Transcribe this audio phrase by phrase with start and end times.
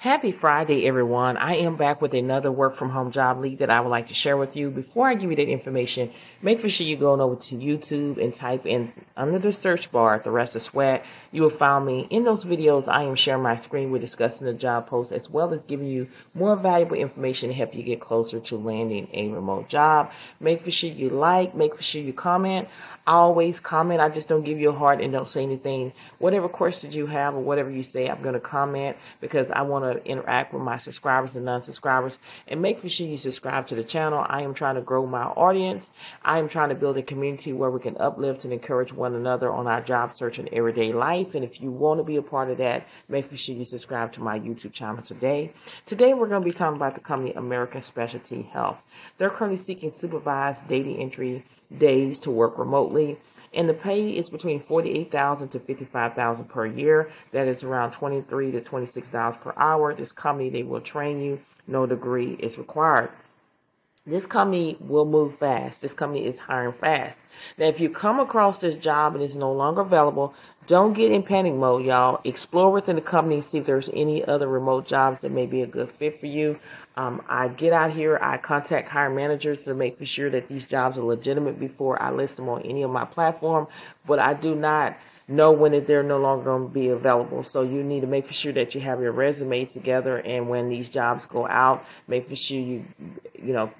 [0.00, 1.36] Happy Friday, everyone.
[1.36, 4.14] I am back with another work from home job lead that I would like to
[4.14, 4.70] share with you.
[4.70, 8.64] Before I give you that information, make sure you go over to YouTube and type
[8.64, 11.04] in under the search bar, Thressa Sweat.
[11.32, 12.88] You will find me in those videos.
[12.88, 13.90] I am sharing my screen.
[13.90, 17.74] We're discussing the job post as well as giving you more valuable information to help
[17.74, 20.12] you get closer to landing a remote job.
[20.40, 22.68] Make sure you like, make sure you comment.
[23.06, 24.00] I always comment.
[24.00, 25.92] I just don't give you a heart and don't say anything.
[26.18, 29.84] Whatever questions you have or whatever you say, I'm going to comment because I want
[29.84, 32.18] to to interact with my subscribers and non-subscribers
[32.48, 34.24] and make for sure you subscribe to the channel.
[34.28, 35.90] I am trying to grow my audience.
[36.22, 39.50] I am trying to build a community where we can uplift and encourage one another
[39.50, 41.34] on our job search and everyday life.
[41.34, 44.12] And if you want to be a part of that, make for sure you subscribe
[44.12, 45.52] to my YouTube channel today.
[45.86, 48.78] Today, we're going to be talking about the company American Specialty Health.
[49.18, 51.44] They're currently seeking supervised data entry
[51.76, 53.18] days to work remotely
[53.52, 57.10] and the pay is between forty-eight thousand to fifty-five thousand per year.
[57.32, 59.94] That is around twenty-three to twenty-six dollars per hour.
[59.94, 61.40] This company they will train you.
[61.66, 63.10] No degree is required.
[64.06, 65.82] This company will move fast.
[65.82, 67.18] This company is hiring fast.
[67.58, 70.34] Now, if you come across this job and it's no longer available,
[70.66, 72.18] don't get in panic mode, y'all.
[72.24, 75.66] Explore within the company, see if there's any other remote jobs that may be a
[75.66, 76.58] good fit for you.
[76.96, 80.66] Um, I get out here, I contact hiring managers to make for sure that these
[80.66, 83.68] jobs are legitimate before I list them on any of my platform.
[84.06, 84.96] But I do not
[85.30, 87.44] know when they're no longer going to be available.
[87.44, 90.68] So you need to make for sure that you have your resume together, and when
[90.68, 92.84] these jobs go out, make for sure you,
[93.40, 93.70] you know,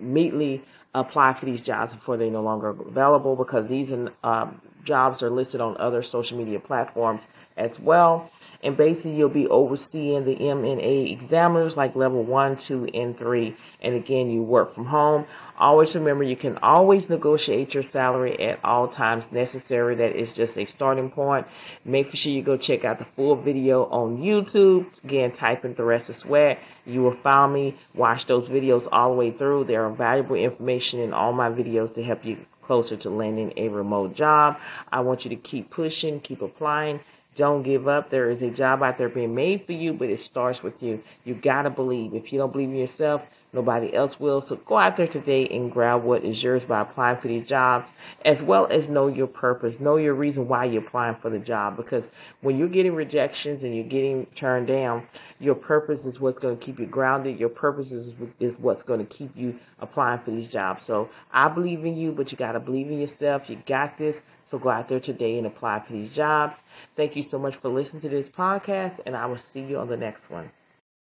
[0.00, 0.62] immediately
[0.94, 3.92] apply for these jobs before they're no longer available because these
[4.24, 8.30] um, jobs are listed on other social media platforms as well.
[8.62, 13.56] And basically, you'll be overseeing the MNA examiners like level one, two, and three.
[13.80, 15.24] And again, you work from home.
[15.58, 19.94] Always remember you can always negotiate your salary at all times necessary.
[19.94, 21.46] That is just a starting point.
[21.84, 25.02] Make sure you go check out the full video on YouTube.
[25.04, 26.58] Again, type in Thressa Sweat.
[26.84, 27.76] You will find me.
[27.94, 29.64] Watch those videos all the way through.
[29.64, 33.66] There are valuable information in all my videos to help you closer to landing a
[33.66, 34.56] remote job.
[34.92, 37.00] I want you to keep pushing, keep applying.
[37.34, 38.10] Don't give up.
[38.10, 41.02] There is a job out there being made for you, but it starts with you.
[41.24, 42.14] You got to believe.
[42.14, 44.40] If you don't believe in yourself, Nobody else will.
[44.40, 47.92] So go out there today and grab what is yours by applying for these jobs,
[48.24, 51.76] as well as know your purpose, know your reason why you're applying for the job.
[51.76, 52.06] Because
[52.42, 55.06] when you're getting rejections and you're getting turned down,
[55.40, 57.40] your purpose is what's going to keep you grounded.
[57.40, 60.84] Your purpose is, is what's going to keep you applying for these jobs.
[60.84, 63.50] So I believe in you, but you got to believe in yourself.
[63.50, 64.20] You got this.
[64.44, 66.62] So go out there today and apply for these jobs.
[66.96, 69.88] Thank you so much for listening to this podcast, and I will see you on
[69.88, 70.50] the next one.